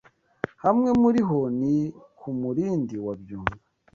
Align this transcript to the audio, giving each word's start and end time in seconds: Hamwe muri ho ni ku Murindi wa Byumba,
Hamwe 0.63 0.89
muri 1.01 1.19
ho 1.27 1.39
ni 1.59 1.75
ku 2.17 2.27
Murindi 2.41 2.95
wa 3.05 3.13
Byumba, 3.21 3.55